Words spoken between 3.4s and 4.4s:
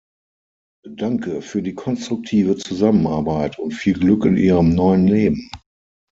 und viel Glück in